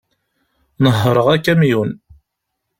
[0.83, 1.91] Nehhreɣ akamyun.